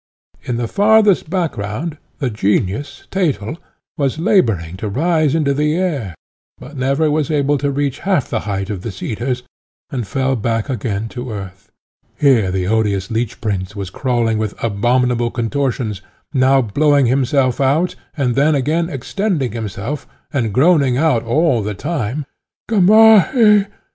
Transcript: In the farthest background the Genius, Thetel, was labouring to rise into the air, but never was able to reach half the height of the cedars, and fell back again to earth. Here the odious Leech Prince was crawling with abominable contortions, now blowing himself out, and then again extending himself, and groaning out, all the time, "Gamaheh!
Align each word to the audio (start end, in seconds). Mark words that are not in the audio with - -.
In 0.41 0.57
the 0.57 0.67
farthest 0.67 1.29
background 1.29 1.99
the 2.17 2.31
Genius, 2.31 3.03
Thetel, 3.11 3.57
was 3.99 4.17
labouring 4.17 4.75
to 4.77 4.89
rise 4.89 5.35
into 5.35 5.53
the 5.53 5.75
air, 5.75 6.15
but 6.57 6.75
never 6.75 7.11
was 7.11 7.29
able 7.29 7.59
to 7.59 7.69
reach 7.69 7.99
half 7.99 8.27
the 8.27 8.39
height 8.49 8.71
of 8.71 8.81
the 8.81 8.91
cedars, 8.91 9.43
and 9.91 10.07
fell 10.07 10.35
back 10.35 10.69
again 10.71 11.07
to 11.09 11.29
earth. 11.31 11.71
Here 12.17 12.49
the 12.49 12.65
odious 12.65 13.11
Leech 13.11 13.39
Prince 13.41 13.75
was 13.75 13.91
crawling 13.91 14.39
with 14.39 14.55
abominable 14.63 15.29
contortions, 15.29 16.01
now 16.33 16.63
blowing 16.63 17.05
himself 17.05 17.61
out, 17.61 17.93
and 18.17 18.33
then 18.33 18.55
again 18.55 18.89
extending 18.89 19.51
himself, 19.51 20.07
and 20.33 20.51
groaning 20.51 20.97
out, 20.97 21.21
all 21.21 21.61
the 21.61 21.75
time, 21.75 22.25
"Gamaheh! 22.67 23.67